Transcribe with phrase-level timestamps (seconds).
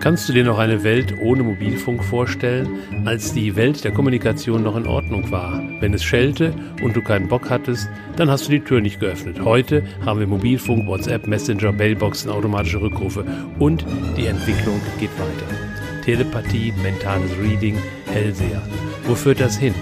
[0.00, 4.74] Kannst du dir noch eine Welt ohne Mobilfunk vorstellen, als die Welt der Kommunikation noch
[4.74, 5.62] in Ordnung war?
[5.80, 7.86] Wenn es schellte und du keinen Bock hattest,
[8.16, 9.44] dann hast du die Tür nicht geöffnet.
[9.44, 13.26] Heute haben wir Mobilfunk, WhatsApp, Messenger, Mailboxen, automatische Rückrufe
[13.58, 13.84] und
[14.16, 16.02] die Entwicklung geht weiter.
[16.02, 17.76] Telepathie, mentales Reading,
[18.06, 18.62] Hellseher.
[19.04, 19.74] Wo führt das hin?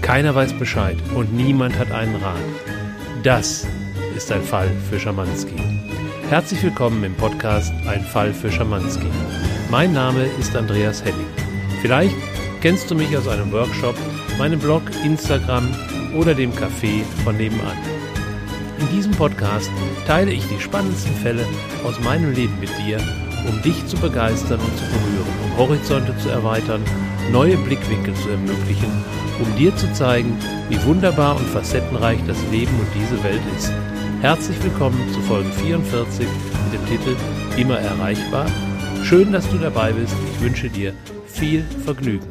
[0.00, 2.40] Keiner weiß Bescheid und niemand hat einen Rat.
[3.22, 3.66] Das
[4.16, 5.83] ist ein Fall für Schamanski.
[6.30, 9.06] Herzlich willkommen im Podcast Ein Fall für Schamanski.
[9.70, 11.26] Mein Name ist Andreas Henning.
[11.82, 12.16] Vielleicht
[12.62, 13.94] kennst du mich aus einem Workshop,
[14.38, 15.68] meinem Blog, Instagram
[16.16, 17.76] oder dem Café von nebenan.
[18.80, 19.70] In diesem Podcast
[20.06, 21.46] teile ich die spannendsten Fälle
[21.84, 22.98] aus meinem Leben mit dir,
[23.46, 26.82] um dich zu begeistern und zu berühren, um Horizonte zu erweitern,
[27.32, 28.90] neue Blickwinkel zu ermöglichen,
[29.40, 30.36] um dir zu zeigen,
[30.70, 33.72] wie wunderbar und facettenreich das Leben und diese Welt ist.
[34.24, 37.14] Herzlich willkommen zu Folge 44 mit dem Titel
[37.60, 38.46] Immer erreichbar.
[39.02, 40.16] Schön, dass du dabei bist.
[40.32, 40.94] Ich wünsche dir
[41.26, 42.26] viel Vergnügen.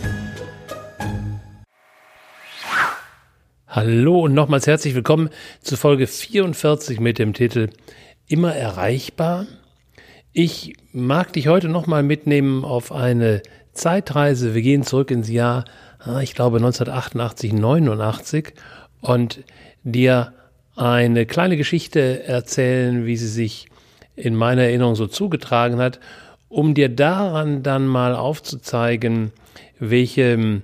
[3.67, 5.30] Hallo und nochmals herzlich willkommen
[5.61, 7.69] zu Folge 44 mit dem Titel
[8.25, 9.45] Immer erreichbar.
[10.31, 14.55] Ich mag dich heute nochmal mitnehmen auf eine Zeitreise.
[14.55, 15.66] Wir gehen zurück ins Jahr,
[16.00, 18.55] ah, ich glaube 1988, 89
[19.00, 19.44] und
[19.83, 20.33] dir
[20.75, 23.67] eine kleine Geschichte erzählen, wie sie sich
[24.16, 25.99] in meiner Erinnerung so zugetragen hat,
[26.49, 29.31] um dir daran dann mal aufzuzeigen,
[29.79, 30.61] welche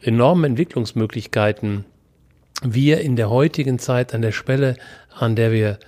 [0.00, 1.84] enormen Entwicklungsmöglichkeiten
[2.62, 4.76] wir in der heutigen Zeit an der Schwelle,
[5.10, 5.78] an der wir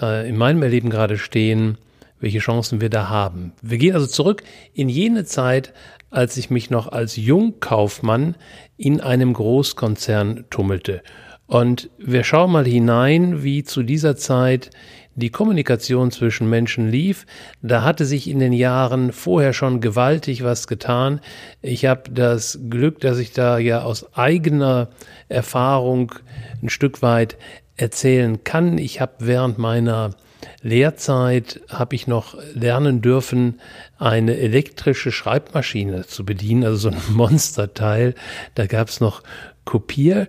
[0.00, 1.78] äh, in meinem Erleben gerade stehen,
[2.20, 3.52] welche Chancen wir da haben.
[3.62, 5.72] Wir gehen also zurück in jene Zeit,
[6.10, 8.36] als ich mich noch als Jungkaufmann
[8.76, 11.02] in einem Großkonzern tummelte.
[11.46, 14.70] Und wir schauen mal hinein, wie zu dieser Zeit
[15.16, 17.26] die Kommunikation zwischen Menschen lief.
[17.62, 21.20] Da hatte sich in den Jahren vorher schon gewaltig was getan.
[21.62, 24.88] Ich habe das Glück, dass ich da ja aus eigener
[25.28, 26.12] Erfahrung
[26.62, 27.36] ein Stück weit
[27.76, 28.78] erzählen kann.
[28.78, 30.10] Ich habe während meiner
[30.62, 33.60] Lehrzeit habe ich noch lernen dürfen,
[33.98, 38.14] eine elektrische Schreibmaschine zu bedienen, also so ein Monsterteil.
[38.54, 39.22] Da gab es noch
[39.64, 40.28] Kopier,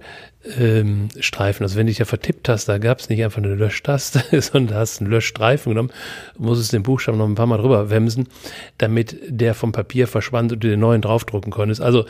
[0.60, 1.64] ähm, Streifen.
[1.64, 4.78] Also wenn du dich ja vertippt hast, da gab es nicht einfach eine Löschtaste, sondern
[4.78, 5.92] hast einen Löschstreifen genommen,
[6.38, 8.28] musstest den Buchstaben noch ein paar Mal drüber wemsen,
[8.78, 11.82] damit der vom Papier verschwand und du den neuen draufdrucken konntest.
[11.82, 12.06] Also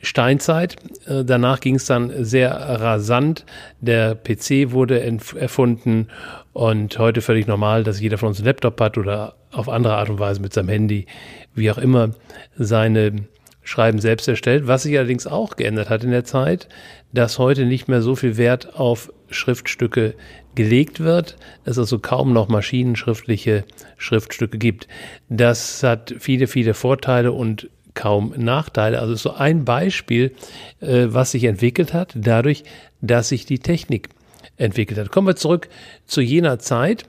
[0.00, 0.76] Steinzeit.
[1.06, 3.44] Äh, danach ging es dann sehr rasant.
[3.80, 6.08] Der PC wurde erfunden
[6.52, 10.10] und heute völlig normal, dass jeder von uns einen Laptop hat oder auf andere Art
[10.10, 11.06] und Weise mit seinem Handy,
[11.54, 12.10] wie auch immer,
[12.56, 13.26] seine
[13.62, 14.66] Schreiben selbst erstellt.
[14.66, 16.68] Was sich allerdings auch geändert hat in der Zeit,
[17.12, 20.14] dass heute nicht mehr so viel Wert auf Schriftstücke
[20.54, 23.64] gelegt wird, es also kaum noch maschinenschriftliche
[23.96, 24.88] Schriftstücke gibt.
[25.28, 29.00] Das hat viele, viele Vorteile und kaum Nachteile.
[29.00, 30.34] Also so ein Beispiel,
[30.80, 32.64] äh, was sich entwickelt hat, dadurch,
[33.00, 34.08] dass sich die Technik
[34.56, 35.10] entwickelt hat.
[35.10, 35.68] Kommen wir zurück
[36.06, 37.04] zu jener Zeit.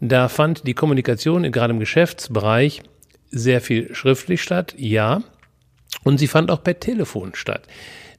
[0.00, 2.82] Da fand die Kommunikation gerade im Geschäftsbereich
[3.30, 5.22] sehr viel schriftlich statt, ja.
[6.04, 7.62] Und sie fand auch per Telefon statt.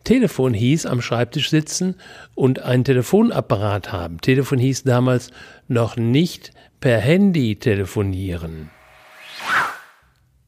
[0.03, 1.95] Telefon hieß am Schreibtisch sitzen
[2.35, 4.19] und einen Telefonapparat haben.
[4.19, 5.31] Telefon hieß damals
[5.67, 8.69] noch nicht per Handy telefonieren.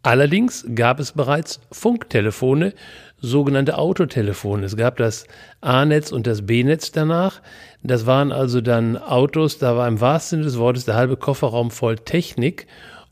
[0.04, 2.74] Allerdings gab es bereits Funktelefone,
[3.18, 4.64] sogenannte Autotelefone.
[4.64, 5.26] Es gab das
[5.62, 7.42] A-Netz und das B-Netz danach.
[7.82, 11.72] Das waren also dann Autos, da war im wahrsten Sinne des Wortes der halbe Kofferraum
[11.72, 12.68] voll Technik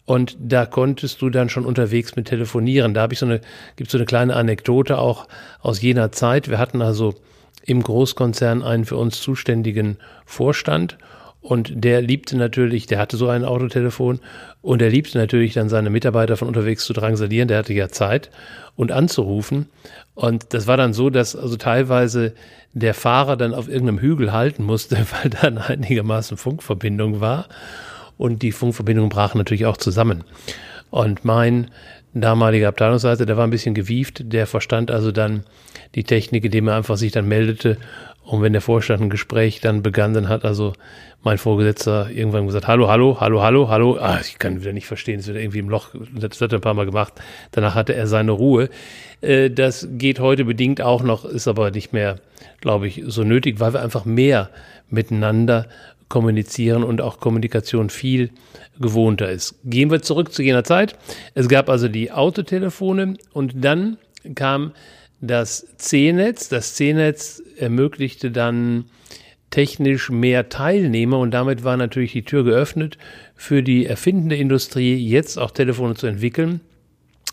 [0.06, 2.94] und da konntest du dann schon unterwegs mit telefonieren.
[2.94, 3.42] Da habe ich so eine,
[3.76, 5.28] gibt so eine kleine Anekdote auch
[5.62, 6.50] aus jener Zeit.
[6.50, 7.16] Wir hatten also
[7.66, 10.98] im Großkonzern einen für uns zuständigen Vorstand
[11.44, 14.22] und der liebte natürlich, der hatte so ein Autotelefon
[14.62, 17.50] und er liebte natürlich dann seine Mitarbeiter von unterwegs zu drangsalieren.
[17.50, 18.32] Der hatte ja Zeit
[18.78, 19.68] und anzurufen.
[20.16, 22.34] Und das war dann so, dass also teilweise
[22.72, 27.50] der Fahrer dann auf irgendeinem Hügel halten musste, weil da einigermaßen Funkverbindung war
[28.18, 30.24] und die Funkverbindung brach natürlich auch zusammen.
[30.90, 31.72] Und mein
[32.14, 35.44] damaliger Abteilungsleiter, der war ein bisschen gewieft, der verstand also dann
[35.96, 37.78] die Technik, indem er einfach sich dann meldete
[38.24, 40.74] und wenn der Vorstand ein Gespräch dann begann, dann hat also
[41.24, 43.98] mein Vorgesetzter irgendwann gesagt, hallo, hallo, hallo, hallo, hallo.
[44.00, 46.62] Ah, ich kann wieder nicht verstehen, es wird irgendwie im Loch, das hat er ein
[46.62, 47.14] paar Mal gemacht.
[47.52, 48.70] Danach hatte er seine Ruhe.
[49.22, 52.20] Äh, das geht heute bedingt auch noch, ist aber nicht mehr,
[52.62, 54.50] glaube ich, so nötig, weil wir einfach mehr
[54.90, 55.68] miteinander
[56.14, 58.30] kommunizieren und auch Kommunikation viel
[58.80, 59.56] gewohnter ist.
[59.66, 60.96] Gehen wir zurück zu jener Zeit.
[61.34, 63.98] Es gab also die Autotelefone und dann
[64.36, 64.74] kam
[65.22, 66.50] das C-Netz.
[66.50, 68.86] Das C-Netz ermöglichte dann
[69.50, 73.00] technisch mehr Teilnehmer und damit war natürlich die Tür geöffnet
[73.36, 76.62] für die erfindende Industrie, jetzt auch Telefone zu entwickeln.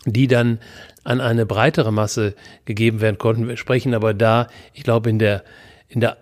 [0.05, 0.59] die dann
[1.03, 2.35] an eine breitere Masse
[2.65, 3.47] gegeben werden konnten.
[3.47, 5.43] Wir sprechen aber da, ich glaube, in der
[5.91, 6.17] in der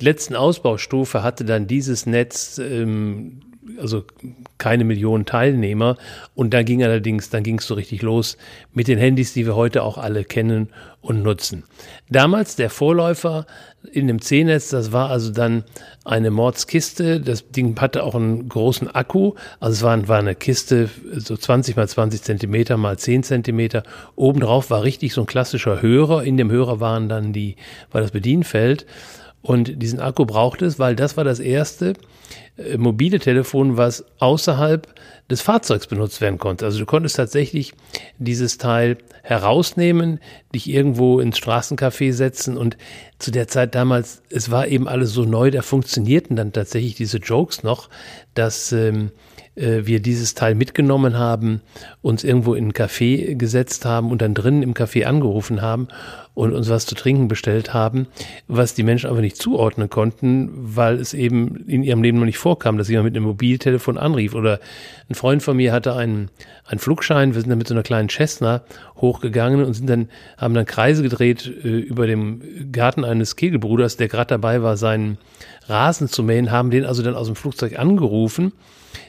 [0.00, 3.40] letzten Ausbaustufe hatte dann dieses Netz ähm,
[3.78, 4.04] also
[4.58, 5.96] keine Millionen Teilnehmer.
[6.34, 8.36] Und dann ging allerdings, dann ging es so richtig los
[8.72, 10.68] mit den Handys, die wir heute auch alle kennen
[11.00, 11.64] und nutzen.
[12.08, 13.46] Damals der Vorläufer
[13.92, 15.64] in dem C-Netz, das war also dann
[16.04, 17.20] eine Mordskiste.
[17.20, 19.34] Das Ding hatte auch einen großen Akku.
[19.60, 23.82] Also es war, war eine Kiste, so 20 mal 20 Zentimeter mal 10 Zentimeter.
[24.16, 26.24] Obendrauf war richtig so ein klassischer Hörer.
[26.24, 27.56] In dem Hörer waren dann die,
[27.92, 28.86] war das Bedienfeld.
[29.42, 31.92] Und diesen Akku brauchte es, weil das war das erste
[32.56, 34.86] äh, mobile Telefon, was außerhalb
[35.30, 36.64] des Fahrzeugs benutzt werden konnte.
[36.66, 37.72] Also du konntest tatsächlich
[38.18, 40.20] dieses Teil herausnehmen,
[40.54, 42.76] dich irgendwo ins Straßencafé setzen und
[43.18, 47.18] zu der Zeit damals, es war eben alles so neu, da funktionierten dann tatsächlich diese
[47.18, 47.88] Jokes noch,
[48.34, 49.10] dass ähm, äh,
[49.56, 51.60] wir dieses Teil mitgenommen haben,
[52.02, 55.88] uns irgendwo in ein Café gesetzt haben und dann drinnen im Café angerufen haben
[56.34, 58.08] und uns was zu trinken bestellt haben,
[58.48, 62.38] was die Menschen aber nicht zuordnen konnten, weil es eben in ihrem Leben noch nicht
[62.38, 64.34] vorkam, dass jemand mit einem Mobiltelefon anrief.
[64.34, 64.58] Oder
[65.08, 66.30] ein Freund von mir hatte einen,
[66.66, 68.62] einen Flugschein, wir sind dann mit so einer kleinen Cessna
[68.96, 74.08] hochgegangen und sind dann, haben dann Kreise gedreht äh, über dem Garten eines Kegelbruders, der
[74.08, 75.18] gerade dabei war, seinen
[75.68, 78.52] Rasen zu mähen, haben den also dann aus dem Flugzeug angerufen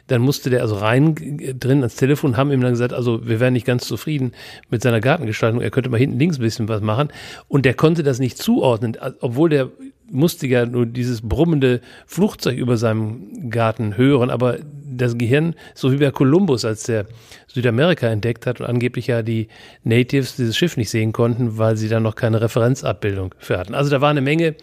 [0.07, 1.15] dann musste der also rein
[1.59, 4.33] drin ans Telefon, haben ihm dann gesagt, also wir wären nicht ganz zufrieden
[4.69, 7.09] mit seiner Gartengestaltung, er könnte mal hinten links ein bisschen was machen.
[7.47, 9.69] Und der konnte das nicht zuordnen, obwohl der
[10.11, 15.97] musste ja nur dieses brummende Flugzeug über seinem Garten hören, aber das Gehirn, so wie
[15.97, 17.05] bei Kolumbus, als der
[17.47, 19.47] Südamerika entdeckt hat und angeblich ja die
[19.83, 23.73] Natives dieses Schiff nicht sehen konnten, weil sie da noch keine Referenzabbildung für hatten.
[23.73, 24.55] Also da war eine Menge,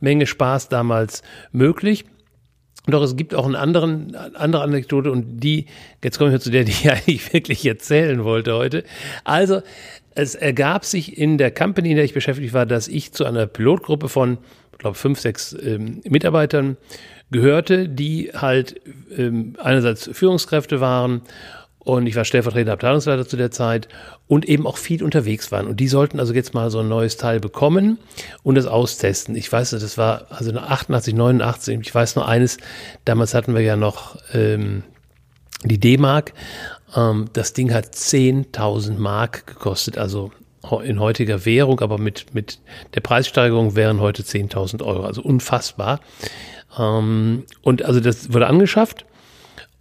[0.00, 1.22] Menge Spaß damals
[1.52, 2.04] möglich.
[2.86, 5.66] Doch es gibt auch eine anderen, andere Anekdote und die,
[6.04, 8.84] jetzt komme ich zu der, die ich eigentlich wirklich erzählen wollte heute.
[9.24, 9.62] Also,
[10.14, 13.46] es ergab sich in der Company, in der ich beschäftigt war, dass ich zu einer
[13.46, 14.38] Pilotgruppe von,
[14.72, 16.76] ich glaube, fünf, sechs ähm, Mitarbeitern
[17.30, 18.80] gehörte, die halt
[19.16, 21.22] ähm, einerseits Führungskräfte waren
[21.86, 23.86] und ich war stellvertretender Abteilungsleiter zu der Zeit
[24.26, 25.68] und eben auch viel unterwegs waren.
[25.68, 27.98] Und die sollten also jetzt mal so ein neues Teil bekommen
[28.42, 29.36] und das austesten.
[29.36, 32.56] Ich weiß, das war also 88, 89, ich weiß nur eines,
[33.04, 34.82] damals hatten wir ja noch ähm,
[35.62, 36.32] die D-Mark.
[36.96, 40.32] Ähm, das Ding hat 10.000 Mark gekostet, also
[40.82, 42.58] in heutiger Währung, aber mit, mit
[42.96, 46.00] der Preissteigerung wären heute 10.000 Euro, also unfassbar.
[46.76, 49.06] Ähm, und also das wurde angeschafft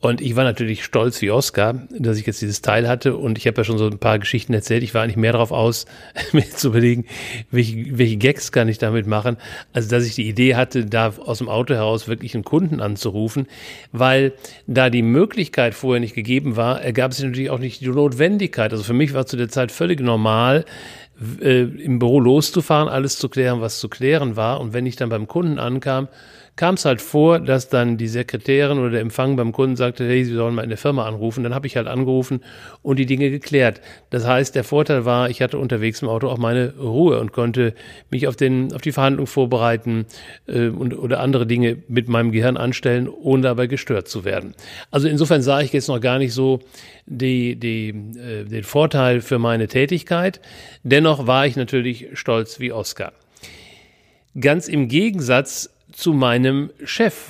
[0.09, 3.15] und ich war natürlich stolz wie Oscar, dass ich jetzt dieses Teil hatte.
[3.15, 4.83] Und ich habe ja schon so ein paar Geschichten erzählt.
[4.83, 5.85] Ich war eigentlich mehr darauf aus,
[6.31, 7.05] mir zu überlegen,
[7.51, 9.37] welche, welche Gags kann ich damit machen,
[9.73, 13.47] als dass ich die Idee hatte, da aus dem Auto heraus wirklich einen Kunden anzurufen.
[13.91, 14.33] Weil
[14.67, 18.71] da die Möglichkeit vorher nicht gegeben war, ergab sich natürlich auch nicht die Notwendigkeit.
[18.71, 20.65] Also für mich war zu der Zeit völlig normal,
[21.41, 24.59] äh, im Büro loszufahren, alles zu klären, was zu klären war.
[24.59, 26.09] Und wenn ich dann beim Kunden ankam,
[26.55, 30.23] kam es halt vor, dass dann die Sekretärin oder der Empfang beim Kunden sagte, hey,
[30.23, 31.43] Sie sollen mal in der Firma anrufen.
[31.43, 32.41] Dann habe ich halt angerufen
[32.81, 33.81] und die Dinge geklärt.
[34.09, 37.73] Das heißt, der Vorteil war, ich hatte unterwegs im Auto auch meine Ruhe und konnte
[38.09, 40.05] mich auf, den, auf die Verhandlung vorbereiten
[40.47, 44.55] äh, und, oder andere Dinge mit meinem Gehirn anstellen, ohne dabei gestört zu werden.
[44.91, 46.61] Also insofern sah ich jetzt noch gar nicht so
[47.05, 50.39] die, die, äh, den Vorteil für meine Tätigkeit.
[50.83, 53.11] Dennoch war ich natürlich stolz wie Oscar.
[54.39, 57.29] Ganz im Gegensatz zu meinem Chef.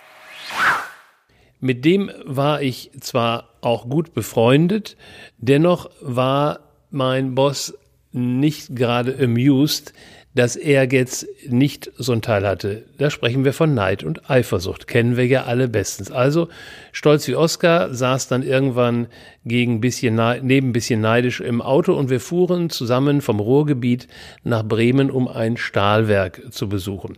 [1.59, 4.97] Mit dem war ich zwar auch gut befreundet,
[5.37, 6.59] dennoch war
[6.91, 7.73] mein Boss
[8.11, 9.93] nicht gerade amused,
[10.35, 12.83] dass er jetzt nicht so ein Teil hatte.
[12.97, 14.85] Da sprechen wir von Neid und Eifersucht.
[14.85, 16.11] Kennen wir ja alle bestens.
[16.11, 16.49] Also,
[16.91, 19.07] stolz wie Oscar saß dann irgendwann
[19.45, 24.09] gegen bisschen, neben bisschen neidisch im Auto und wir fuhren zusammen vom Ruhrgebiet
[24.43, 27.17] nach Bremen, um ein Stahlwerk zu besuchen.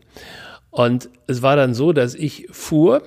[0.77, 3.01] Und es war dann so, dass ich fuhr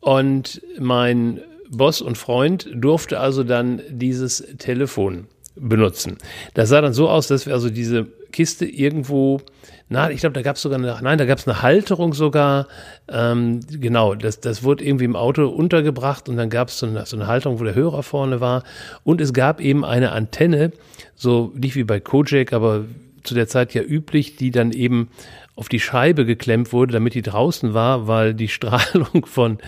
[0.00, 6.18] und mein Boss und Freund durfte also dann dieses Telefon benutzen.
[6.54, 9.40] Das sah dann so aus, dass wir also diese Kiste irgendwo,
[9.88, 12.66] na, ich glaube, da gab es sogar eine, nein, da gab es eine Halterung sogar.
[13.06, 17.06] Ähm, genau, das, das wurde irgendwie im Auto untergebracht und dann gab es so eine,
[17.06, 18.64] so eine Halterung, wo der Hörer vorne war.
[19.04, 20.72] Und es gab eben eine Antenne,
[21.14, 22.84] so nicht wie bei Kojak, aber
[23.22, 25.08] zu der Zeit ja üblich, die dann eben
[25.56, 29.58] auf die Scheibe geklemmt wurde, damit die draußen war, weil die Strahlung von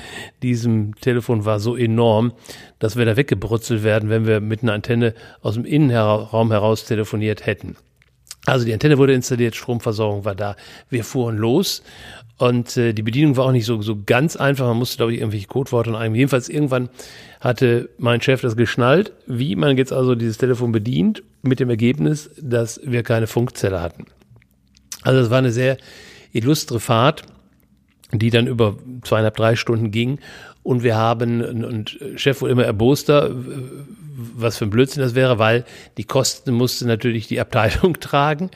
[0.42, 2.32] diesem Telefon war so enorm,
[2.78, 7.46] dass wir da weggebrutzelt werden, wenn wir mit einer Antenne aus dem Innenraum heraus telefoniert
[7.46, 7.76] hätten.
[8.46, 10.56] Also die Antenne wurde installiert, Stromversorgung war da.
[10.88, 11.82] Wir fuhren los
[12.38, 14.66] Und äh, die Bedienung war auch nicht so, so ganz einfach.
[14.66, 16.14] Man musste, glaube ich, irgendwelche Codeworte eingeben.
[16.14, 16.88] Jedenfalls irgendwann
[17.40, 22.30] hatte mein Chef das geschnallt, wie man jetzt also dieses Telefon bedient, mit dem Ergebnis,
[22.40, 24.06] dass wir keine Funkzelle hatten.
[25.02, 25.78] Also es war eine sehr
[26.32, 27.22] illustre Fahrt,
[28.12, 30.18] die dann über zweieinhalb, drei Stunden ging.
[30.62, 33.30] Und wir haben, und Chef wurde immer erboster,
[34.18, 35.64] was für ein Blödsinn das wäre, weil
[35.96, 38.50] die Kosten musste natürlich die Abteilung tragen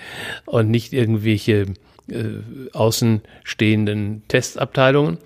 [0.44, 1.66] und nicht irgendwelche
[2.08, 2.24] äh,
[2.72, 5.18] außenstehenden Testabteilungen.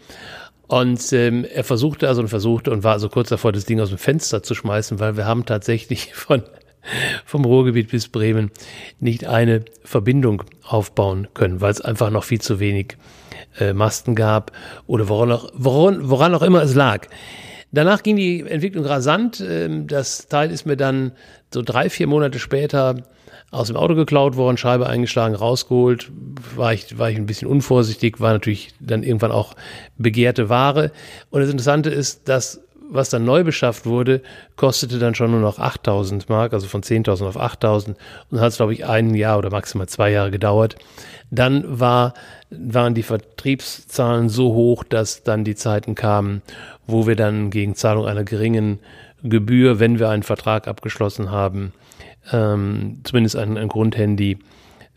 [0.69, 3.91] Und ähm, er versuchte also und versuchte und war also kurz davor, das Ding aus
[3.91, 6.43] dem Fenster zu schmeißen, weil wir haben tatsächlich von
[7.25, 8.51] vom Ruhrgebiet bis Bremen
[9.01, 12.97] nicht eine Verbindung aufbauen können, weil es einfach noch viel zu wenig
[13.59, 14.53] äh, Masten gab
[14.87, 17.07] oder woran auch, woran, woran auch immer es lag.
[17.73, 19.43] Danach ging die Entwicklung rasant.
[19.47, 21.13] Ähm, das Teil ist mir dann
[21.53, 22.97] so drei, vier Monate später
[23.51, 26.11] aus dem Auto geklaut worden, Scheibe eingeschlagen, rausgeholt.
[26.57, 29.55] War ich, war ich ein bisschen unvorsichtig, war natürlich dann irgendwann auch
[29.99, 30.91] begehrte Ware.
[31.31, 34.23] Und das Interessante ist, dass was dann neu beschafft wurde,
[34.57, 37.97] kostete dann schon nur noch 8000 Mark, also von 10.000 auf 8000
[38.31, 40.77] und hat es, glaube ich, ein Jahr oder maximal zwei Jahre gedauert.
[41.31, 42.15] Dann war,
[42.51, 46.43] waren die Vertriebszahlen so hoch, dass dann die Zeiten kamen,
[46.87, 48.79] wo wir dann gegen Zahlung einer geringen
[49.23, 51.73] Gebühr, wenn wir einen Vertrag abgeschlossen haben,
[52.33, 54.39] ähm, zumindest ein, ein Grundhandy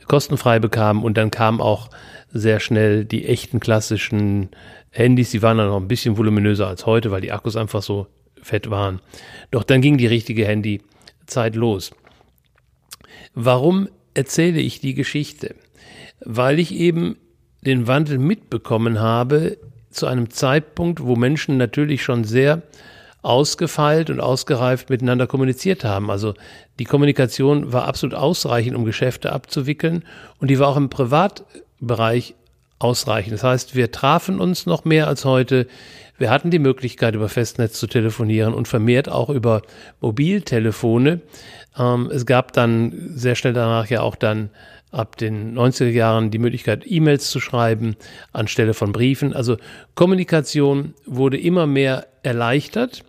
[0.08, 1.04] kostenfrei bekamen.
[1.04, 1.90] Und dann kamen auch
[2.32, 4.50] sehr schnell die echten klassischen
[4.92, 5.32] Handys.
[5.32, 8.08] Die waren dann noch ein bisschen voluminöser als heute, weil die Akkus einfach so
[8.42, 9.02] fett waren.
[9.52, 11.92] Doch dann ging die richtige Handyzeit los.
[13.34, 15.56] Warum erzähle ich die Geschichte?
[16.22, 17.18] Weil ich eben
[17.62, 19.58] den Wandel mitbekommen habe
[19.90, 22.64] zu einem Zeitpunkt, wo Menschen natürlich schon sehr
[23.22, 26.10] ausgefeilt und ausgereift miteinander kommuniziert haben.
[26.10, 26.36] Also
[26.80, 30.06] die Kommunikation war absolut ausreichend, um Geschäfte abzuwickeln
[30.40, 32.36] und die war auch im Privatbereich
[32.80, 33.34] ausreichend.
[33.34, 35.68] Das heißt, wir trafen uns noch mehr als heute.
[36.18, 39.62] Wir hatten die Möglichkeit, über Festnetz zu telefonieren und vermehrt auch über
[40.02, 41.22] Mobiltelefone.
[41.78, 44.50] Ähm, es gab dann sehr schnell danach ja auch dann
[44.92, 47.96] ab den 90er Jahren die Möglichkeit, E-Mails zu schreiben
[48.34, 49.34] anstelle von Briefen.
[49.34, 49.58] Also
[49.96, 53.04] Kommunikation wurde immer mehr erleichtert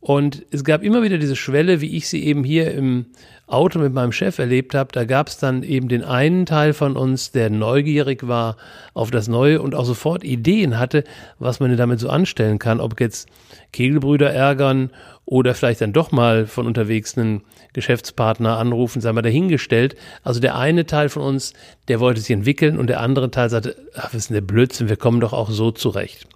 [0.00, 3.06] und es gab immer wieder diese Schwelle, wie ich sie eben hier im
[3.46, 4.90] Auto mit meinem Chef erlebt habe.
[4.92, 8.56] Da gab es dann eben den einen Teil von uns, der neugierig war
[8.94, 11.04] auf das Neue und auch sofort Ideen hatte,
[11.38, 12.80] was man damit so anstellen kann.
[12.80, 13.28] Ob jetzt
[13.72, 14.90] Kegelbrüder ärgern
[15.26, 17.42] oder vielleicht dann doch mal von unterwegs einen
[17.74, 19.96] Geschäftspartner anrufen, sei mal dahingestellt.
[20.22, 21.52] Also der eine Teil von uns,
[21.88, 24.88] der wollte sich entwickeln und der andere Teil sagte, ach, was ist denn der Blödsinn,
[24.88, 26.26] wir kommen doch auch so zurecht.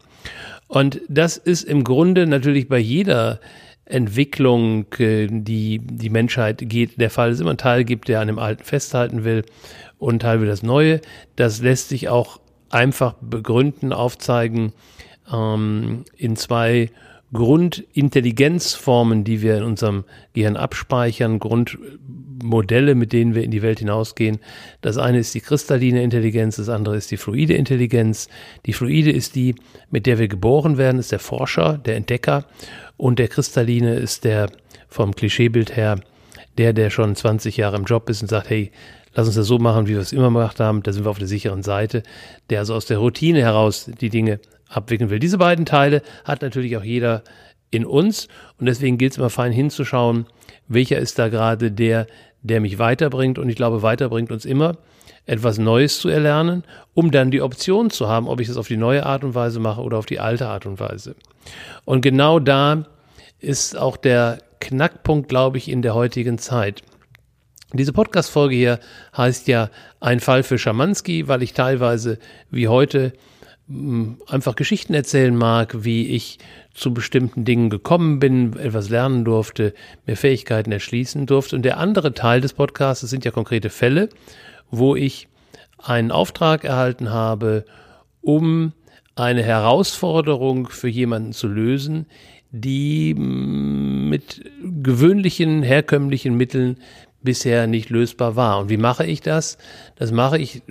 [0.68, 3.40] Und das ist im Grunde natürlich bei jeder
[3.88, 8.28] Entwicklung, äh, die die Menschheit geht, der Fall, es immer einen Teil gibt, der an
[8.28, 9.44] dem Alten festhalten will
[9.98, 11.00] und einen Teil will das Neue.
[11.36, 12.40] Das lässt sich auch
[12.70, 14.72] einfach begründen, aufzeigen
[15.32, 16.90] ähm, in zwei
[17.32, 24.38] Grundintelligenzformen, die wir in unserem Gehirn abspeichern, Grundmodelle, mit denen wir in die Welt hinausgehen.
[24.80, 28.28] Das eine ist die kristalline Intelligenz, das andere ist die fluide Intelligenz.
[28.64, 29.56] Die fluide ist die,
[29.90, 32.46] mit der wir geboren werden, ist der Forscher, der Entdecker.
[32.98, 34.50] Und der kristalline ist der
[34.88, 35.98] vom Klischeebild her,
[36.58, 38.70] der, der schon 20 Jahre im Job ist und sagt, hey,
[39.14, 41.18] lass uns das so machen, wie wir es immer gemacht haben, da sind wir auf
[41.18, 42.02] der sicheren Seite,
[42.50, 45.18] der also aus der Routine heraus die Dinge abwickeln will.
[45.18, 47.22] Diese beiden Teile hat natürlich auch jeder
[47.70, 48.28] in uns.
[48.58, 50.26] Und deswegen gilt es immer fein hinzuschauen,
[50.68, 52.06] welcher ist da gerade der,
[52.42, 53.38] der mich weiterbringt.
[53.38, 54.76] Und ich glaube, weiterbringt uns immer
[55.28, 58.78] etwas Neues zu erlernen, um dann die Option zu haben, ob ich das auf die
[58.78, 61.14] neue Art und Weise mache oder auf die alte Art und Weise.
[61.84, 62.86] Und genau da
[63.38, 66.82] ist auch der Knackpunkt, glaube ich, in der heutigen Zeit.
[67.74, 68.80] Diese Podcast-Folge hier
[69.16, 69.68] heißt ja
[70.00, 72.18] Ein Fall für Schamanski, weil ich teilweise
[72.50, 73.12] wie heute
[74.26, 76.38] einfach Geschichten erzählen mag, wie ich
[76.72, 79.74] zu bestimmten Dingen gekommen bin, etwas lernen durfte,
[80.06, 81.54] mir Fähigkeiten erschließen durfte.
[81.54, 84.08] Und der andere Teil des Podcasts sind ja konkrete Fälle,
[84.70, 85.28] wo ich
[85.78, 87.64] einen Auftrag erhalten habe,
[88.20, 88.72] um
[89.14, 92.06] eine Herausforderung für jemanden zu lösen,
[92.50, 96.78] die mit gewöhnlichen, herkömmlichen Mitteln
[97.22, 98.60] bisher nicht lösbar war.
[98.60, 99.58] Und wie mache ich das?
[99.96, 100.62] Das mache ich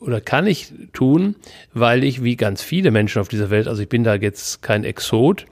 [0.00, 1.36] oder kann ich tun,
[1.72, 4.84] weil ich wie ganz viele Menschen auf dieser Welt, also ich bin da jetzt kein
[4.84, 5.46] Exot,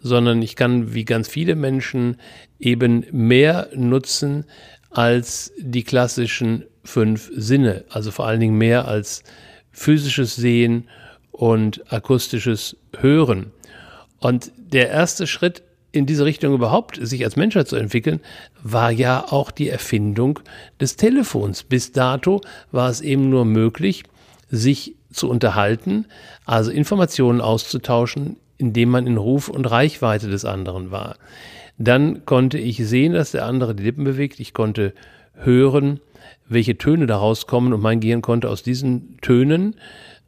[0.00, 2.16] sondern ich kann wie ganz viele Menschen
[2.58, 4.44] eben mehr nutzen
[4.90, 9.22] als die klassischen fünf Sinne, also vor allen Dingen mehr als
[9.70, 10.88] physisches Sehen
[11.30, 13.52] und akustisches Hören.
[14.18, 15.62] Und der erste Schritt
[15.92, 18.20] in diese Richtung überhaupt sich als Menschheit zu entwickeln,
[18.62, 20.40] war ja auch die Erfindung
[20.80, 21.62] des Telefons.
[21.62, 24.04] Bis dato war es eben nur möglich,
[24.50, 26.06] sich zu unterhalten,
[26.46, 31.16] also Informationen auszutauschen, indem man in Ruf und Reichweite des anderen war.
[31.78, 34.40] Dann konnte ich sehen, dass der andere die Lippen bewegt.
[34.40, 34.94] Ich konnte
[35.34, 36.00] hören,
[36.52, 39.76] welche Töne daraus kommen und mein Gehirn konnte aus diesen Tönen,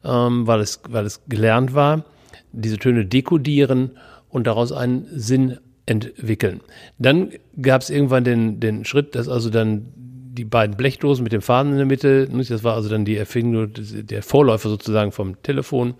[0.03, 2.05] ähm, weil, es, weil es gelernt war,
[2.51, 3.91] diese Töne dekodieren
[4.29, 6.61] und daraus einen Sinn entwickeln.
[6.97, 11.41] Dann gab es irgendwann den, den Schritt, dass also dann die beiden Blechdosen mit dem
[11.41, 15.93] Faden in der Mitte, das war also dann die Erfindung, der Vorläufer sozusagen vom Telefon.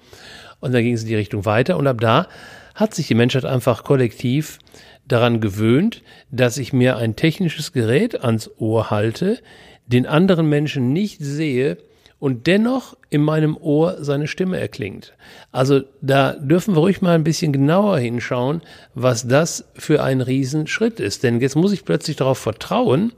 [0.60, 1.77] Und dann ging es in die Richtung weiter.
[1.77, 2.27] Und ab da
[2.74, 4.60] hat sich die Menschheit einfach kollektiv
[5.08, 6.01] daran gewöhnt,
[6.32, 9.39] dass ich mir ein technisches Gerät ans Ohr halte,
[9.88, 11.77] den anderen Menschen nicht sehe
[12.20, 15.13] und dennoch in meinem Ohr seine Stimme erklingt.
[15.51, 18.62] Also da dürfen wir ruhig mal ein bisschen genauer hinschauen,
[18.94, 21.24] was das für ein Riesenschritt ist.
[21.24, 23.13] Denn jetzt muss ich plötzlich darauf vertrauen,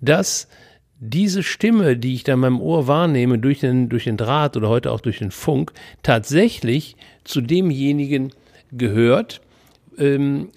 [0.00, 0.48] dass
[1.00, 4.68] diese Stimme, die ich da in meinem Ohr wahrnehme, durch den, durch den Draht oder
[4.68, 8.32] heute auch durch den Funk, tatsächlich zu demjenigen
[8.72, 9.40] gehört,
[9.98, 10.50] ähm,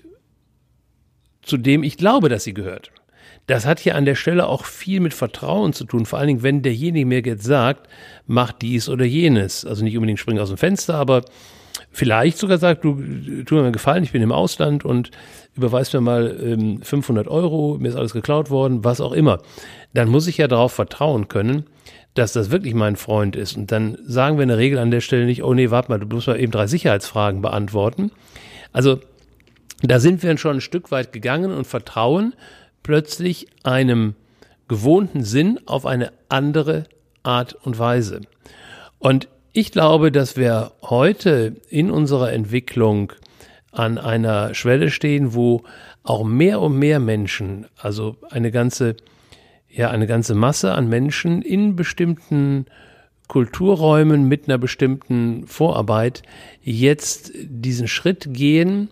[1.41, 2.91] zu dem ich glaube, dass sie gehört.
[3.47, 6.43] Das hat hier an der Stelle auch viel mit Vertrauen zu tun, vor allen Dingen,
[6.43, 7.87] wenn derjenige mir jetzt sagt,
[8.25, 9.65] mach dies oder jenes.
[9.65, 11.23] Also nicht unbedingt springen aus dem Fenster, aber
[11.91, 12.95] vielleicht sogar sagt, du,
[13.45, 15.11] tu mir einen Gefallen, ich bin im Ausland und
[15.55, 19.39] überweist mir mal ähm, 500 Euro, mir ist alles geklaut worden, was auch immer.
[19.93, 21.63] Dann muss ich ja darauf vertrauen können,
[22.15, 23.55] dass das wirklich mein Freund ist.
[23.55, 25.99] Und dann sagen wir in der Regel an der Stelle nicht, oh nee, warte mal,
[25.99, 28.11] du musst mal eben drei Sicherheitsfragen beantworten.
[28.73, 28.99] Also
[29.83, 32.33] da sind wir schon ein Stück weit gegangen und vertrauen
[32.87, 34.15] plötzlich einem
[34.69, 36.85] gewohnten Sinn auf eine andere
[37.21, 38.21] Art und Weise.
[38.97, 43.11] Und ich glaube, dass wir heute in unserer Entwicklung
[43.73, 45.63] an einer Schwelle stehen, wo
[46.03, 48.95] auch mehr und mehr Menschen, also eine ganze,
[49.69, 52.67] ja, eine ganze Masse an Menschen in bestimmten
[53.27, 56.23] Kulturräumen mit einer bestimmten Vorarbeit
[56.61, 58.91] jetzt diesen Schritt gehen,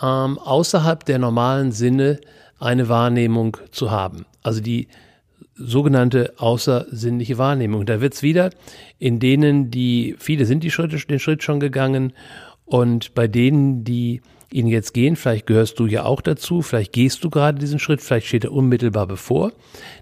[0.00, 2.20] ähm, außerhalb der normalen Sinne
[2.58, 4.26] eine Wahrnehmung zu haben.
[4.42, 4.88] Also die
[5.54, 7.86] sogenannte außersinnliche Wahrnehmung.
[7.86, 8.50] Da wird es wieder
[8.98, 12.12] in denen, die, viele sind die Schritte, den Schritt schon gegangen
[12.64, 14.20] und bei denen, die
[14.52, 18.00] ihn jetzt gehen, vielleicht gehörst du ja auch dazu, vielleicht gehst du gerade diesen Schritt,
[18.00, 19.52] vielleicht steht er unmittelbar bevor,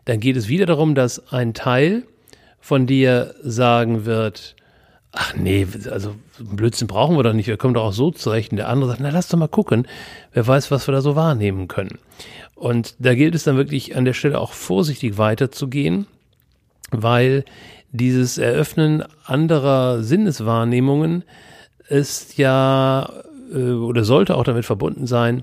[0.05, 2.05] dann geht es wieder darum, dass ein Teil
[2.61, 4.57] von dir sagen wird,
[5.13, 8.51] ach nee, also Blödsinn brauchen wir doch nicht, wir kommen doch auch so zurecht.
[8.51, 9.87] Und der andere sagt, na lass doch mal gucken,
[10.33, 11.99] wer weiß, was wir da so wahrnehmen können.
[12.55, 16.07] Und da gilt es dann wirklich an der Stelle auch vorsichtig weiterzugehen,
[16.91, 17.45] weil
[17.91, 21.25] dieses Eröffnen anderer Sinneswahrnehmungen
[21.89, 23.13] ist ja
[23.53, 25.43] äh, oder sollte auch damit verbunden sein,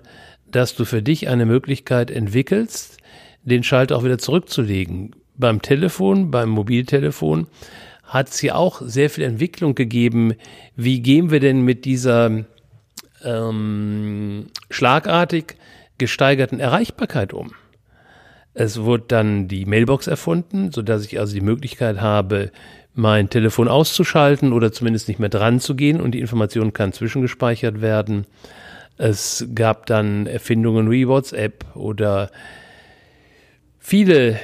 [0.49, 2.97] dass du für dich eine Möglichkeit entwickelst,
[3.43, 5.15] den Schalter auch wieder zurückzulegen.
[5.37, 7.47] Beim Telefon, beim Mobiltelefon
[8.09, 10.33] hat es ja auch sehr viel Entwicklung gegeben.
[10.75, 12.43] Wie gehen wir denn mit dieser
[13.23, 15.55] ähm, schlagartig
[15.99, 17.51] gesteigerten Erreichbarkeit um?
[18.55, 22.51] Es wurde dann die Mailbox erfunden, so dass ich also die Möglichkeit habe,
[22.95, 27.79] mein Telefon auszuschalten oder zumindest nicht mehr dran zu gehen und die Information kann zwischengespeichert
[27.79, 28.25] werden.
[28.97, 32.31] Es gab dann Erfindungen wie WhatsApp oder
[33.77, 34.39] viele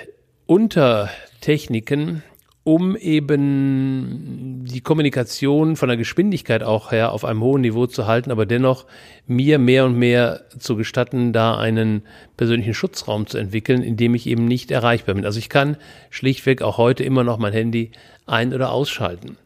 [0.45, 2.23] Untertechniken,
[2.65, 8.31] um eben die Kommunikation von der Geschwindigkeit auch her auf einem hohen Niveau zu halten,
[8.31, 8.85] aber dennoch
[9.27, 12.01] mir mehr und mehr zu gestatten, da einen
[12.37, 15.25] persönlichen Schutzraum zu entwickeln, in dem ich eben nicht erreichbar bin.
[15.25, 15.77] Also ich kann
[16.09, 17.91] schlichtweg auch heute immer noch mein Handy
[18.25, 19.37] ein- oder ausschalten.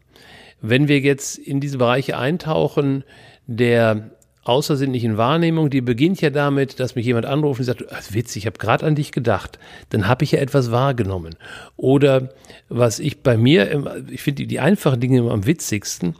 [0.61, 3.03] Wenn wir jetzt in diese Bereiche eintauchen,
[3.47, 4.11] der
[4.49, 7.83] außersinnlichen Wahrnehmung, die beginnt ja damit, dass mich jemand anruft und sagt,
[8.13, 9.59] witzig, ich habe gerade an dich gedacht,
[9.89, 11.35] dann habe ich ja etwas wahrgenommen.
[11.77, 12.29] Oder
[12.67, 16.15] was ich bei mir, ich finde die, einfachen Dinge immer am witzigsten,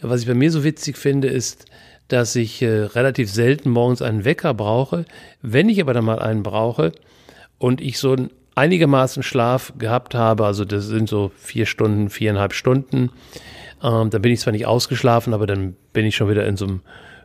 [0.00, 1.66] was ich bei mir so witzig finde, ist,
[2.08, 5.04] dass ich äh, relativ selten morgens einen Wecker brauche.
[5.42, 6.92] Wenn ich aber dann mal einen brauche
[7.58, 8.16] und ich so
[8.54, 13.10] einigermaßen Schlaf gehabt habe, also das sind so vier Stunden, viereinhalb Stunden,
[13.82, 16.66] ähm, dann bin ich zwar nicht ausgeschlafen, aber dann bin ich schon wieder in so
[16.66, 16.80] einem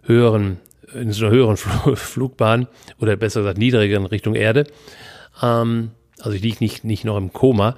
[0.10, 0.60] höheren,
[0.94, 1.58] in so einer höheren
[1.96, 2.68] Flugbahn
[3.00, 4.66] oder besser gesagt niedrigeren Richtung Erde,
[5.42, 7.78] ähm, also ich liege nicht, nicht noch im Koma,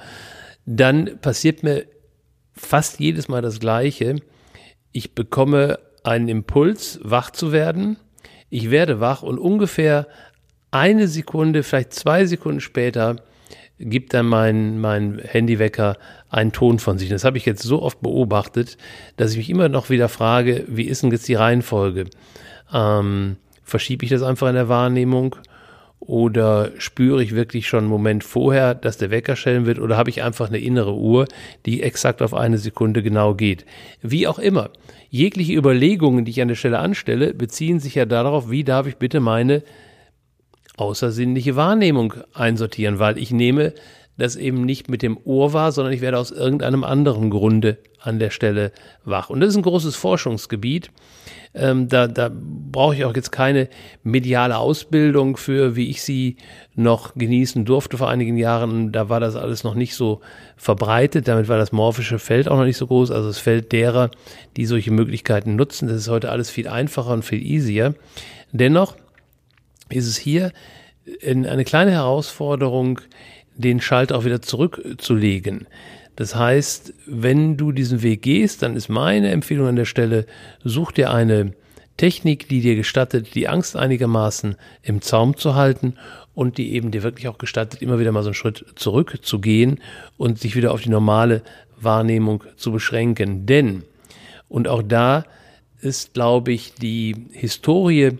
[0.65, 1.85] dann passiert mir
[2.53, 4.15] fast jedes Mal das Gleiche.
[4.91, 7.97] Ich bekomme einen Impuls, wach zu werden.
[8.49, 10.07] Ich werde wach und ungefähr
[10.71, 13.17] eine Sekunde, vielleicht zwei Sekunden später
[13.81, 15.97] gibt dann mein, mein Handywecker
[16.29, 17.09] einen Ton von sich.
[17.09, 18.77] das habe ich jetzt so oft beobachtet,
[19.17, 22.05] dass ich mich immer noch wieder frage, wie ist denn jetzt die Reihenfolge?
[22.73, 25.35] Ähm, verschiebe ich das einfach in der Wahrnehmung?
[25.99, 29.77] Oder spüre ich wirklich schon einen Moment vorher, dass der Wecker schellen wird?
[29.77, 31.27] Oder habe ich einfach eine innere Uhr,
[31.67, 33.65] die exakt auf eine Sekunde genau geht?
[34.01, 34.71] Wie auch immer.
[35.11, 38.95] Jegliche Überlegungen, die ich an der Stelle anstelle, beziehen sich ja darauf, wie darf ich
[38.95, 39.61] bitte meine
[40.77, 43.73] außersinnliche Wahrnehmung einsortieren, weil ich nehme
[44.17, 48.19] das eben nicht mit dem Ohr wahr, sondern ich werde aus irgendeinem anderen Grunde an
[48.19, 48.71] der Stelle
[49.03, 49.29] wach.
[49.29, 50.91] Und das ist ein großes Forschungsgebiet.
[51.53, 53.67] Ähm, da, da brauche ich auch jetzt keine
[54.03, 56.37] mediale Ausbildung für, wie ich sie
[56.75, 58.91] noch genießen durfte vor einigen Jahren.
[58.91, 60.21] Da war das alles noch nicht so
[60.55, 61.27] verbreitet.
[61.27, 63.11] Damit war das morphische Feld auch noch nicht so groß.
[63.11, 64.11] Also das Feld derer,
[64.55, 65.87] die solche Möglichkeiten nutzen.
[65.87, 67.95] Das ist heute alles viel einfacher und viel easier.
[68.51, 68.95] Dennoch
[69.91, 70.51] ist es hier
[71.25, 73.01] eine kleine Herausforderung,
[73.55, 75.67] den Schalter auch wieder zurückzulegen.
[76.15, 80.25] Das heißt, wenn du diesen Weg gehst, dann ist meine Empfehlung an der Stelle,
[80.63, 81.53] such dir eine
[81.97, 85.95] Technik, die dir gestattet, die Angst einigermaßen im Zaum zu halten
[86.33, 89.79] und die eben dir wirklich auch gestattet, immer wieder mal so einen Schritt zurückzugehen
[90.17, 91.43] und sich wieder auf die normale
[91.79, 93.45] Wahrnehmung zu beschränken.
[93.45, 93.83] Denn,
[94.47, 95.25] und auch da
[95.79, 98.17] ist, glaube ich, die Historie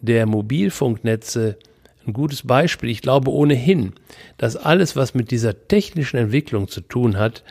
[0.00, 1.58] der Mobilfunknetze
[2.06, 2.90] ein gutes Beispiel.
[2.90, 3.92] Ich glaube ohnehin,
[4.38, 7.44] dass alles, was mit dieser technischen Entwicklung zu tun hat,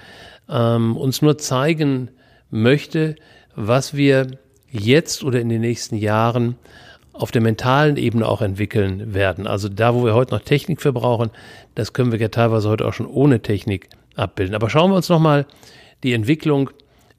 [0.49, 2.10] ähm, uns nur zeigen
[2.49, 3.15] möchte,
[3.55, 4.27] was wir
[4.69, 6.57] jetzt oder in den nächsten Jahren
[7.13, 9.47] auf der mentalen Ebene auch entwickeln werden.
[9.47, 11.31] Also da, wo wir heute noch Technik für brauchen,
[11.75, 14.55] das können wir ja teilweise heute auch schon ohne Technik abbilden.
[14.55, 15.45] Aber schauen wir uns nochmal
[16.03, 16.69] die Entwicklung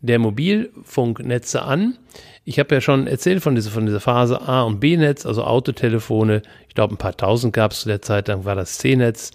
[0.00, 1.98] der Mobilfunknetze an.
[2.48, 6.40] Ich habe ja schon erzählt von dieser, von dieser Phase A- und B-Netz, also Autotelefone.
[6.66, 9.32] Ich glaube, ein paar tausend gab es zu der Zeit, dann war das C-Netz.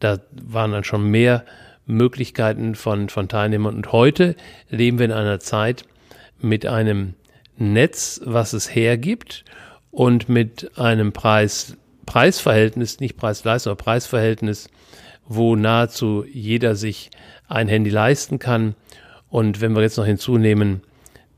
[0.00, 1.44] Da waren dann schon mehr
[1.84, 3.74] Möglichkeiten von, von Teilnehmern.
[3.74, 4.34] Und heute
[4.70, 5.84] leben wir in einer Zeit
[6.40, 7.12] mit einem
[7.58, 9.44] Netz, was es hergibt
[9.90, 14.70] und mit einem Preis, Preisverhältnis, nicht Preis-Leistung, aber Preisverhältnis,
[15.26, 17.10] wo nahezu jeder sich
[17.46, 18.74] ein Handy leisten kann
[19.28, 20.80] und wenn wir jetzt noch hinzunehmen,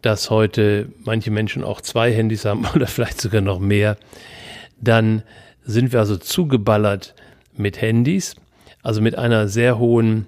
[0.06, 3.96] dass heute manche Menschen auch zwei Handys haben oder vielleicht sogar noch mehr,
[4.80, 5.22] dann
[5.64, 7.14] sind wir also zugeballert
[7.56, 8.36] mit Handys,
[8.84, 10.26] also mit einer sehr hohen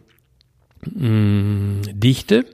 [0.85, 2.45] mh, mm, Dichte,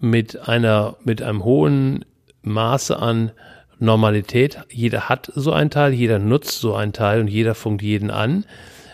[0.00, 2.06] mit einer, mit einem hohen
[2.42, 3.32] Maße an
[3.78, 4.58] Normalität.
[4.70, 8.46] Jeder hat so ein Teil, jeder nutzt so ein Teil und jeder funkt jeden an.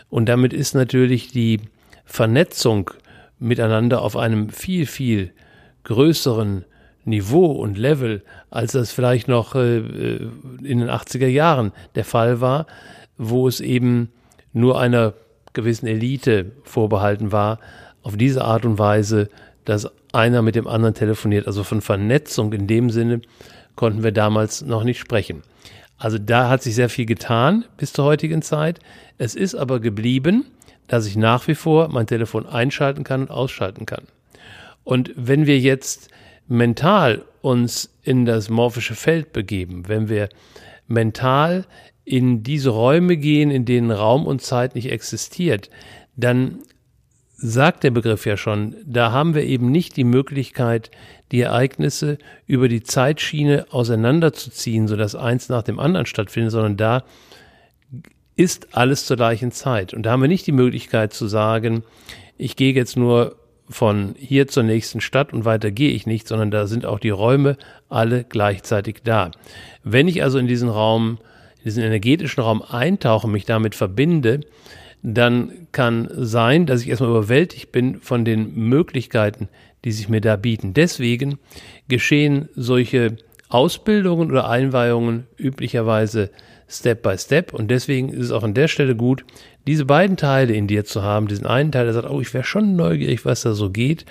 [0.08, 1.60] Und damit ist natürlich die
[2.04, 2.90] Vernetzung
[3.38, 5.32] miteinander auf einem viel, viel
[5.84, 6.64] größeren
[7.04, 12.66] Niveau und Level, als das vielleicht noch äh, in den 80er Jahren der Fall war,
[13.16, 14.10] wo es eben
[14.52, 15.14] nur einer
[15.52, 17.58] gewissen Elite vorbehalten war,
[18.02, 19.28] auf diese Art und Weise,
[19.64, 21.46] dass einer mit dem anderen telefoniert.
[21.46, 23.20] Also von Vernetzung in dem Sinne
[23.76, 25.42] konnten wir damals noch nicht sprechen.
[25.98, 28.80] Also da hat sich sehr viel getan bis zur heutigen Zeit.
[29.18, 30.46] Es ist aber geblieben,
[30.88, 34.04] dass ich nach wie vor mein Telefon einschalten kann und ausschalten kann.
[34.82, 36.08] Und wenn wir jetzt
[36.50, 40.28] mental uns in das morphische Feld begeben, wenn wir
[40.88, 41.64] mental
[42.04, 45.70] in diese Räume gehen, in denen Raum und Zeit nicht existiert,
[46.16, 46.58] dann
[47.36, 50.90] sagt der Begriff ja schon, da haben wir eben nicht die Möglichkeit,
[51.30, 57.04] die Ereignisse über die Zeitschiene auseinanderzuziehen, sodass eins nach dem anderen stattfindet, sondern da
[58.34, 59.94] ist alles zur gleichen Zeit.
[59.94, 61.84] Und da haben wir nicht die Möglichkeit zu sagen,
[62.36, 63.36] ich gehe jetzt nur
[63.70, 67.10] von hier zur nächsten Stadt und weiter gehe ich nicht, sondern da sind auch die
[67.10, 67.56] Räume
[67.88, 69.30] alle gleichzeitig da.
[69.84, 71.18] Wenn ich also in diesen Raum,
[71.58, 74.40] in diesen energetischen Raum eintauche, mich damit verbinde,
[75.02, 79.48] dann kann sein, dass ich erstmal überwältigt bin von den Möglichkeiten,
[79.84, 80.74] die sich mir da bieten.
[80.74, 81.38] Deswegen
[81.88, 83.16] geschehen solche
[83.48, 86.30] Ausbildungen oder Einweihungen üblicherweise
[86.68, 87.52] Step by Step.
[87.52, 89.24] Und deswegen ist es auch an der Stelle gut,
[89.66, 91.28] diese beiden Teile in dir zu haben.
[91.28, 94.06] Diesen einen Teil, der sagt, oh, ich wäre schon neugierig, was da so geht.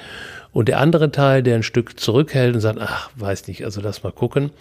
[0.51, 4.03] Und der andere Teil, der ein Stück zurückhält und sagt, ach, weiß nicht, also lass
[4.03, 4.51] mal gucken.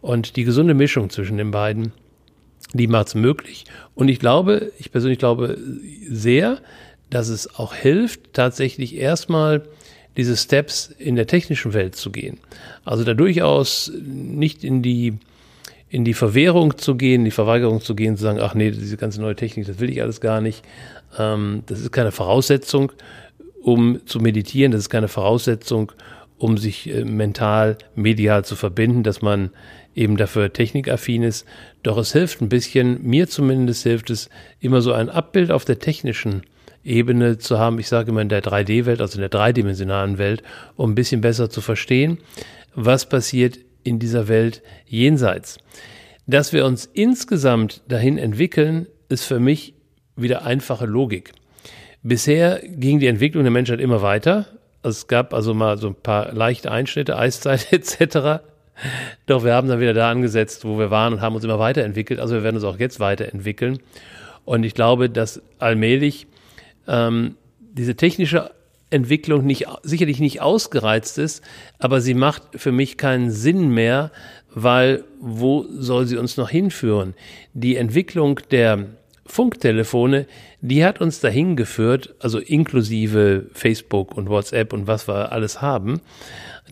[0.00, 1.92] Und die gesunde Mischung zwischen den beiden,
[2.72, 3.64] die macht es möglich.
[3.94, 5.58] Und ich glaube, ich persönlich glaube
[6.08, 6.58] sehr,
[7.10, 9.62] dass es auch hilft, tatsächlich erstmal
[10.16, 12.38] diese Steps in der technischen Welt zu gehen.
[12.84, 15.14] Also da durchaus nicht in die
[15.90, 18.96] in die Verwehrung zu gehen, in die Verweigerung zu gehen, zu sagen, ach nee, diese
[18.96, 20.64] ganze neue Technik, das will ich alles gar nicht.
[21.18, 22.92] Ähm, das ist keine Voraussetzung,
[23.60, 25.90] um zu meditieren, das ist keine Voraussetzung,
[26.38, 29.50] um sich äh, mental, medial zu verbinden, dass man
[29.96, 31.44] eben dafür technikaffin ist.
[31.82, 35.80] Doch es hilft ein bisschen, mir zumindest hilft es, immer so ein Abbild auf der
[35.80, 36.42] technischen
[36.84, 37.80] Ebene zu haben.
[37.80, 40.44] Ich sage immer in der 3D-Welt, also in der dreidimensionalen Welt,
[40.76, 42.18] um ein bisschen besser zu verstehen,
[42.76, 45.58] was passiert in dieser Welt jenseits.
[46.26, 49.74] Dass wir uns insgesamt dahin entwickeln, ist für mich
[50.16, 51.32] wieder einfache Logik.
[52.02, 54.46] Bisher ging die Entwicklung der Menschheit immer weiter.
[54.82, 58.42] Es gab also mal so ein paar leichte Einschnitte, Eiszeit etc.
[59.26, 62.20] Doch wir haben dann wieder da angesetzt, wo wir waren und haben uns immer weiterentwickelt.
[62.20, 63.78] Also wir werden uns auch jetzt weiterentwickeln.
[64.44, 66.26] Und ich glaube, dass allmählich
[66.88, 68.50] ähm, diese technische
[68.90, 71.42] Entwicklung nicht, sicherlich nicht ausgereizt ist,
[71.78, 74.10] aber sie macht für mich keinen Sinn mehr,
[74.52, 77.14] weil wo soll sie uns noch hinführen?
[77.54, 78.86] Die Entwicklung der
[79.26, 80.26] Funktelefone,
[80.60, 86.00] die hat uns dahin geführt, also inklusive Facebook und WhatsApp und was wir alles haben.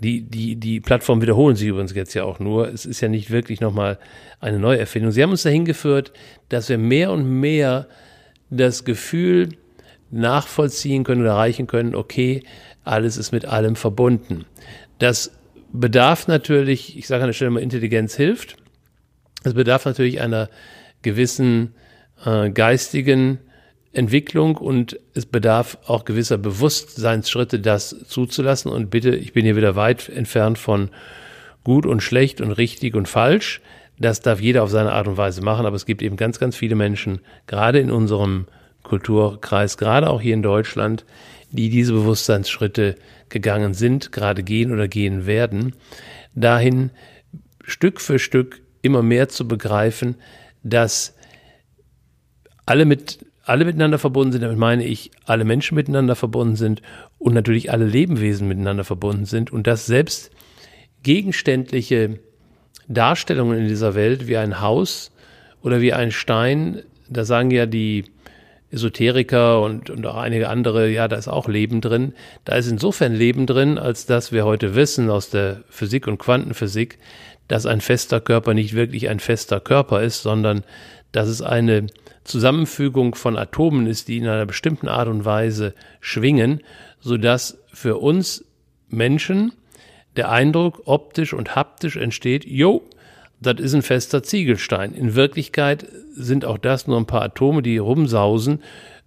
[0.02, 2.68] Die, die, die Plattformen wiederholen sich übrigens jetzt ja auch nur.
[2.68, 3.98] Es ist ja nicht wirklich nochmal
[4.40, 5.12] eine Neuerfindung.
[5.12, 6.12] Sie haben uns dahin geführt,
[6.48, 7.86] dass wir mehr und mehr
[8.50, 9.50] das Gefühl
[10.10, 12.42] nachvollziehen können oder erreichen können, okay,
[12.84, 14.46] alles ist mit allem verbunden.
[14.98, 15.32] Das
[15.72, 18.56] bedarf natürlich, ich sage an der Stelle mal, Intelligenz hilft.
[19.44, 20.48] Es bedarf natürlich einer
[21.02, 21.74] gewissen
[22.24, 23.38] äh, geistigen
[23.92, 28.70] Entwicklung und es bedarf auch gewisser Bewusstseinsschritte, das zuzulassen.
[28.70, 30.90] Und bitte, ich bin hier wieder weit entfernt von
[31.64, 33.60] gut und schlecht und richtig und falsch.
[33.98, 36.56] Das darf jeder auf seine Art und Weise machen, aber es gibt eben ganz, ganz
[36.56, 38.46] viele Menschen, gerade in unserem
[38.88, 41.04] Kulturkreis, gerade auch hier in Deutschland,
[41.50, 42.96] die diese Bewusstseinsschritte
[43.28, 45.74] gegangen sind, gerade gehen oder gehen werden,
[46.34, 46.90] dahin
[47.62, 50.16] Stück für Stück immer mehr zu begreifen,
[50.62, 51.14] dass
[52.66, 56.82] alle mit alle miteinander verbunden sind, damit meine ich, alle Menschen miteinander verbunden sind
[57.18, 60.30] und natürlich alle Lebewesen miteinander verbunden sind und dass selbst
[61.02, 62.18] gegenständliche
[62.88, 65.12] Darstellungen in dieser Welt wie ein Haus
[65.62, 68.04] oder wie ein Stein, da sagen ja die
[68.70, 72.12] Esoteriker und, und auch einige andere, ja, da ist auch Leben drin.
[72.44, 76.98] Da ist insofern Leben drin, als dass wir heute wissen aus der Physik und Quantenphysik,
[77.48, 80.64] dass ein fester Körper nicht wirklich ein fester Körper ist, sondern
[81.12, 81.86] dass es eine
[82.24, 86.62] Zusammenfügung von Atomen ist, die in einer bestimmten Art und Weise schwingen,
[87.00, 88.44] sodass für uns
[88.90, 89.52] Menschen
[90.16, 92.82] der Eindruck optisch und haptisch entsteht, jo,
[93.40, 94.92] das ist ein fester Ziegelstein.
[94.94, 98.62] In Wirklichkeit sind auch das nur ein paar Atome, die rumsausen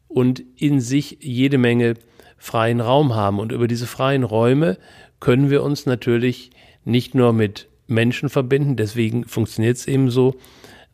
[0.07, 1.95] und in sich jede Menge
[2.37, 3.39] freien Raum haben.
[3.39, 4.77] Und über diese freien Räume
[5.19, 6.51] können wir uns natürlich
[6.85, 8.77] nicht nur mit Menschen verbinden.
[8.77, 10.35] Deswegen funktioniert es eben so,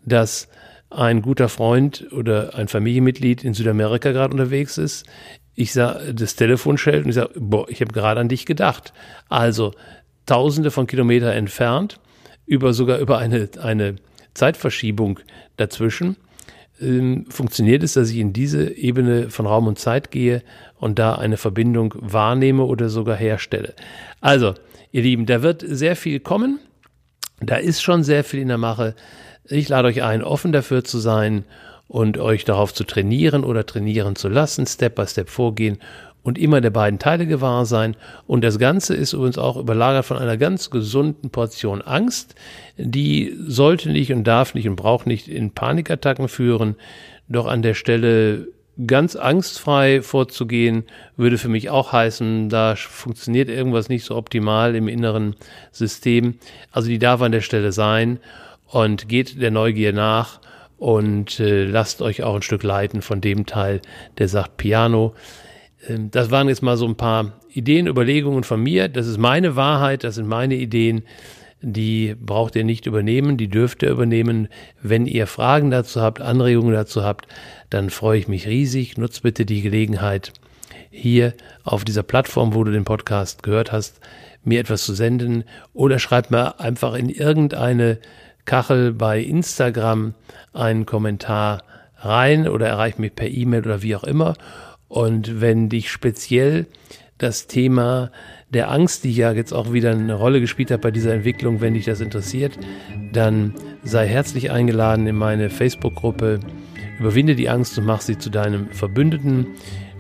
[0.03, 0.49] dass
[0.89, 5.05] ein guter Freund oder ein Familienmitglied in Südamerika gerade unterwegs ist.
[5.53, 8.93] Ich sah das Telefon schellt und ich sage, boah, ich habe gerade an dich gedacht.
[9.29, 9.73] Also
[10.25, 11.99] tausende von Kilometern entfernt
[12.47, 13.97] über sogar über eine, eine
[14.33, 15.19] Zeitverschiebung
[15.57, 16.15] dazwischen,
[16.81, 20.43] ähm, funktioniert es, dass ich in diese Ebene von Raum und Zeit gehe
[20.79, 23.73] und da eine Verbindung wahrnehme oder sogar herstelle.
[24.21, 24.53] Also,
[24.91, 26.59] ihr Lieben, da wird sehr viel kommen.
[27.39, 28.95] Da ist schon sehr viel in der Mache.
[29.45, 31.45] Ich lade euch ein, offen dafür zu sein
[31.87, 35.77] und euch darauf zu trainieren oder trainieren zu lassen, Step by Step vorgehen
[36.27, 37.95] und immer der beiden Teile gewahr sein.
[38.25, 42.35] Und das Ganze ist übrigens auch überlagert von einer ganz gesunden Portion Angst.
[42.75, 46.75] Die sollte nicht und darf nicht und braucht nicht in Panikattacken führen.
[47.29, 48.49] Doch an der Stelle
[48.85, 50.83] ganz angstfrei vorzugehen,
[51.15, 55.33] würde für mich auch heißen, da funktioniert irgendwas nicht so optimal im inneren
[55.71, 56.39] System.
[56.73, 58.19] Also die darf an der Stelle sein
[58.65, 60.41] und geht der Neugier nach
[60.77, 63.81] und äh, lasst euch auch ein Stück leiten von dem Teil,
[64.17, 65.15] der sagt Piano.
[65.87, 68.87] Ähm, das waren jetzt mal so ein paar Ideen, Überlegungen von mir.
[68.87, 71.03] Das ist meine Wahrheit, das sind meine Ideen.
[71.61, 74.47] Die braucht ihr nicht übernehmen, die dürft ihr übernehmen.
[74.81, 77.27] Wenn ihr Fragen dazu habt, Anregungen dazu habt,
[77.71, 78.97] dann freue ich mich riesig.
[78.97, 80.33] Nutzt bitte die Gelegenheit,
[80.91, 83.99] hier auf dieser Plattform, wo du den Podcast gehört hast,
[84.43, 87.97] mir etwas zu senden oder schreibt mir einfach in irgendeine
[88.45, 90.13] Kachel bei Instagram
[90.53, 91.63] einen Kommentar
[91.97, 94.35] rein oder erreicht mich per E-Mail oder wie auch immer.
[94.87, 96.67] Und wenn dich speziell
[97.17, 98.11] das Thema
[98.49, 101.73] der Angst, die ja jetzt auch wieder eine Rolle gespielt hat bei dieser Entwicklung, wenn
[101.73, 102.57] dich das interessiert,
[103.11, 106.39] dann sei herzlich eingeladen in meine Facebook-Gruppe.
[106.99, 109.47] Überwinde die Angst und mach sie zu deinem Verbündeten.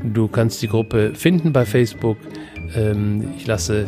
[0.03, 2.17] Du kannst die Gruppe finden bei Facebook.
[2.75, 3.87] Ähm, ich lasse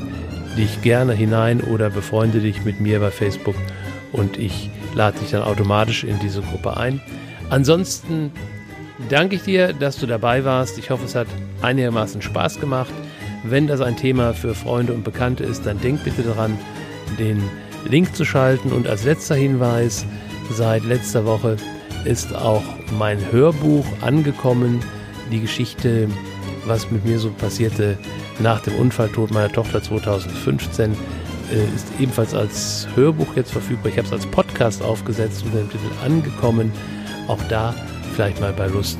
[0.57, 3.55] dich gerne hinein oder befreunde dich mit mir bei Facebook
[4.11, 6.99] und ich lade dich dann automatisch in diese Gruppe ein.
[7.49, 8.31] Ansonsten
[9.07, 10.77] danke ich dir, dass du dabei warst.
[10.77, 11.27] Ich hoffe, es hat
[11.61, 12.91] einigermaßen Spaß gemacht.
[13.43, 16.57] Wenn das ein Thema für Freunde und Bekannte ist, dann denk bitte daran,
[17.17, 17.41] den
[17.87, 18.71] Link zu schalten.
[18.71, 20.05] Und als letzter Hinweis,
[20.51, 21.55] seit letzter Woche
[22.03, 22.63] ist auch
[22.97, 24.81] mein Hörbuch angekommen.
[25.31, 26.09] Die Geschichte,
[26.65, 27.97] was mit mir so passierte
[28.39, 33.91] nach dem Unfalltod meiner Tochter 2015, äh, ist ebenfalls als Hörbuch jetzt verfügbar.
[33.91, 36.71] Ich habe es als Podcast aufgesetzt unter dem Titel Angekommen.
[37.27, 37.73] Auch da
[38.19, 38.99] vielleicht mal bei Lust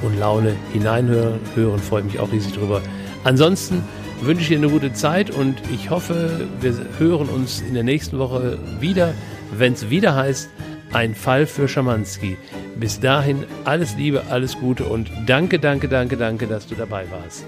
[0.00, 1.40] und Laune hineinhören.
[1.56, 2.80] Hören, freue mich auch riesig drüber.
[3.24, 3.82] Ansonsten
[4.20, 8.20] wünsche ich dir eine gute Zeit und ich hoffe, wir hören uns in der nächsten
[8.20, 9.12] Woche wieder,
[9.50, 10.50] wenn es wieder heißt,
[10.92, 12.36] ein Fall für Schamanski.
[12.76, 17.44] Bis dahin alles Liebe, alles Gute und danke, danke, danke, danke, dass du dabei warst.